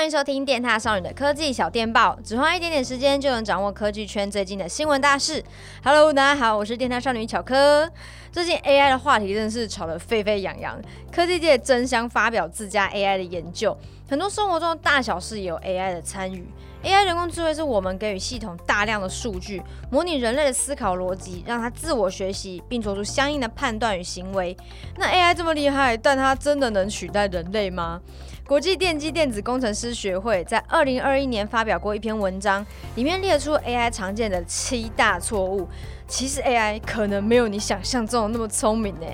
[0.00, 5.44] 欢迎收听电踏少女的科技小电报，只花一点点时间就能掌握科技圈最近的新闻大事。
[5.84, 7.86] Hello，大家好，我是电踏少女巧科。
[8.32, 10.80] 最近 AI 的话题真是吵得沸沸扬扬，
[11.12, 13.76] 科技界争相发表自家 AI 的研究，
[14.10, 16.44] 很多生活中的大小事也有 AI 的参与。
[16.82, 24.56] AI 人工智慧是我们给予系统大量的数据，模拟人类的思考逻辑，让它自我学习，并做出相应的判断与行为。
[24.96, 28.00] 那 AI 这么厉害，但它真的能取代人类吗？
[28.44, 35.68] 国际电机电子工程师学会在二零二一年发表过一篇文章，里面列出 AI 常见的七大错误。
[36.08, 39.06] 其实 AI 可能没有你想象中的那么聪明呢。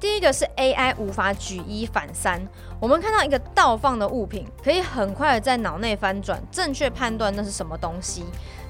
[0.00, 2.40] 第一个是 AI 无法举一反三。
[2.80, 8.24] 我们看到一个倒放的物品，可以很快的在脑内翻转，正确判断那是什么东西。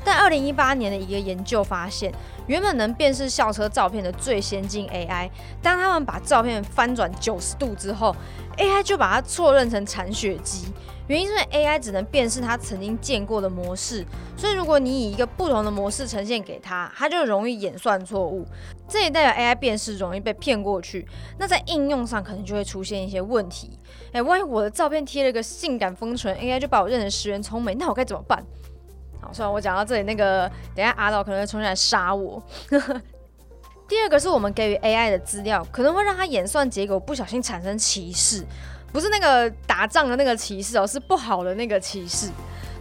[0.04, 2.12] 但二零一八年的一个研究发现，
[2.48, 5.30] 原本能辨识校车照片的最先进 AI，
[5.62, 8.16] 当他们把照片翻转九十度之后
[8.56, 10.72] ，AI 就把它错认成铲雪机。
[11.06, 14.04] 原因是因 AI 只能辨识它曾经见过的模式，
[14.36, 18.46] 所以如果你以一个不同的模式呈现给它，它就容易演算错误。
[18.90, 21.06] 这也代表 AI 辨识容易被骗过去。
[21.38, 23.78] 那在应用上可能就会出现一些问题。
[24.12, 28.44] 哎，万一我的照片贴了个性感封唇，AI 就把我认成石原聪美，那我该怎么办？
[29.22, 32.42] 好，虽然我讲到这里，那个等下阿导可能会冲进来杀我。
[33.86, 38.44] 第二个是我们给予 AI 的资料，可能会让它演算结果不小心产生歧视，
[38.92, 42.28] 不是那个打仗的那个歧视哦，是不好的那个歧视。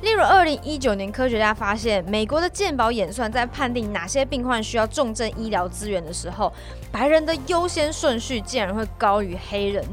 [0.02, 6.52] 例如，二零一九年科学家发现，美国的健保演算在判定哪些病患需要重症医疗资源的时候，
[6.89, 9.83] 白人的优先顺序竟然会高于黑人。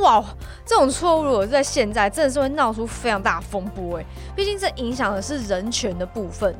[0.00, 0.24] 哇，
[0.64, 4.06] 这种错误如果在现在，真的是会闹出非常大风波诶。
[4.36, 6.54] 毕竟这影响的是人权的部分。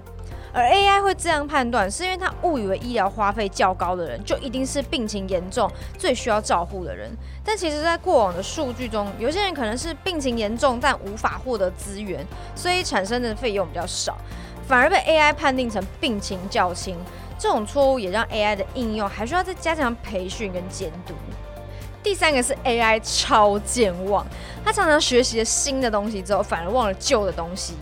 [0.52, 7.10] 而 AI 会这样判断，是因为他误以为医疗花费较高的人，就一定是病情严重、最需要照护的人。
[7.44, 14.16] 但其实，在过往的数据中，有些人可能是病情严重，但无法获得资源，所以产生的费用比较少，
[14.66, 16.96] 反而被 AI 判定成病情较轻。
[17.38, 21.14] 这种错误也让 AI 的应用还需要再加强培训跟监督。
[22.02, 24.26] 第三个是 AI 超健忘，
[24.64, 27.74] 他常常学习了新的东西之后，反而忘了旧的东西。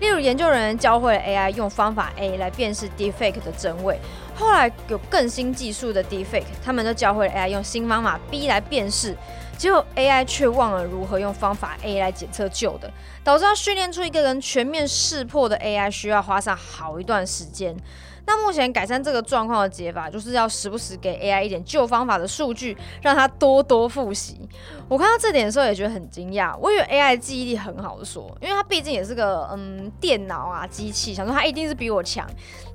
[0.00, 3.98] 例如，研究人员教会了 AI 用方法 A 来辨识 deepfake 的真伪，
[4.34, 9.14] 后来有更新技术的 deepfake，他们都教会了 AI 用新方法 B 来辨识，
[9.60, 12.90] 结果 AI 却忘了如何用方法 A 来检测旧的，
[13.22, 17.76] 导致要训练出一个人全面识破的 AI 需要花上好一段时间。
[18.24, 24.40] 那目前改善这个状况的解法，就是要时不时给 AI 一点旧方法的数据，让它多多复习。
[24.88, 32.26] 我看到这点的时候也觉得很惊讶，我以为 AI 的记忆力很好说，因为它毕竟也是个嗯电脑啊机器，想说它一定是比我强。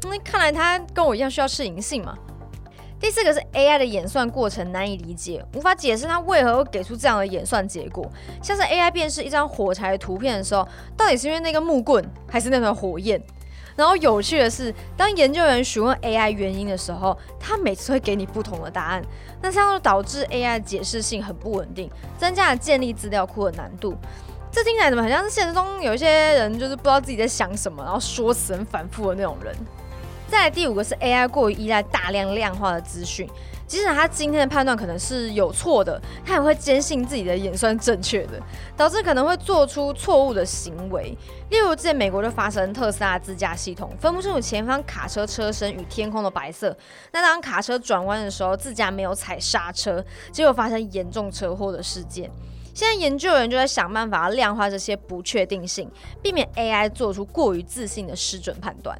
[0.03, 2.15] 那看来它跟我一样需要适应性嘛。
[3.05, 8.03] 第四个是 AI 的演算过程难以理解，无法解释它为何会给出这样的演算结果。
[8.41, 10.67] 像是 AI 辨识一张火柴图片的时候，
[10.97, 13.21] 到底是因为那个木棍，还是那团火焰？
[13.75, 19.03] 然后有趣的是，当研究员询问 AI 原因的时候，他每次会给你不同的答案，
[19.39, 21.87] 那这样就导致 AI 的解释性很不稳定，
[22.17, 23.95] 增加了建立资料库的难度。
[24.51, 29.55] 这听起来怎么很像是现实中有一些人就是不知道自己在想什么，然后说辞很反复的那种人。
[30.35, 33.25] 再来第五个是 AI 过于依赖大量量化的资讯。
[33.65, 38.33] 即使他今天的判断可能是有错的，他也会坚信自己的演算正确的，
[38.75, 41.17] 导致可能会做出错误的行为。
[41.49, 46.75] 例如，之前美国就发生特斯拉自驾系统分不清楚前方卡车车身与天空的白色，
[47.13, 50.03] 那当卡车转弯的时候，自驾没有踩刹车，
[50.33, 52.29] 结果发生严重车祸的事件。
[52.73, 55.89] 现在研究人员就在想办法量化这些不确定性，
[56.21, 58.99] 避免 AI 做出过于自信的失准判断。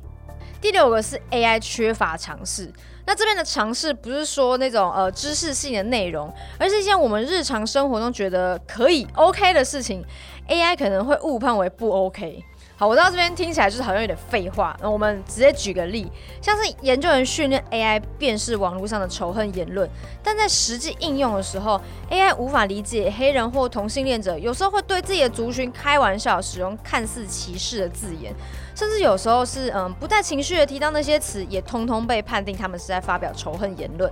[0.66, 2.68] 第六个是 AI 缺乏尝试。
[3.06, 10.04] 那这边的尝试不是说那种呃知识性的内容，而是一些我们日常生活中觉得可以 OK 的事情
[10.50, 12.44] ，AI 可能会误判为不 OK。
[12.78, 14.76] 好，我到这边听起来就是好像有点废话。
[14.82, 19.90] 那我们直接举个例，像是研究人员训练 AI 辨识网络上的仇恨言论，
[20.22, 21.80] 但在实际应用的时候
[22.10, 28.34] ，AI 无法理解黑人或同性恋者有时候会对自己的族群开玩笑，使用看似歧视的字眼。
[28.76, 34.12] 甚至有时候是嗯不带情绪的提到那些词，也通通被判定他们是在发表仇恨言论，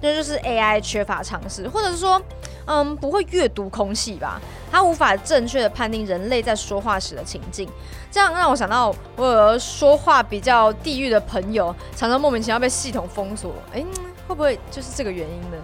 [0.00, 2.20] 那就是 AI 缺乏常识，或者是说
[2.66, 7.68] 嗯不会阅读空气吧，它无法正确的判定人类在说话时的情境，
[8.10, 13.84] 这样让我想到我有说话比较地狱的朋友，常常莫名其妙被系统封锁，哎、
[14.28, 15.56] 会不会就是这个原因呢？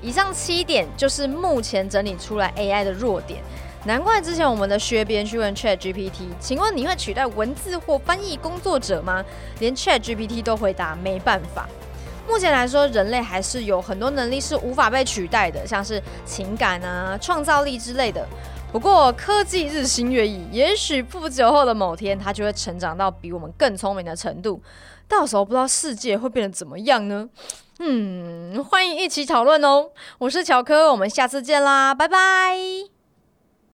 [0.00, 3.42] 以上七点就是目前整理出来 AI 的弱点。
[3.84, 9.24] 难怪之前我们的薛编去问 ChatGPT，请问你会取代文字或翻译工作者吗？
[9.60, 11.68] 连 ChatGPT 都回答没办法。
[12.28, 18.24] 目前来说，人类还是有很多能力是无法被取代的，像是情感啊、创造力之类的。
[18.70, 24.60] 不过科技日新月异，也许不久后的某天，它就会成长到比我们更聪明的程度。
[25.08, 27.28] 到时候不知道世界会变得怎么样呢？
[27.78, 29.90] 嗯，欢迎一起讨论哦。
[30.18, 32.97] 我是乔科，我们下次见啦，拜拜。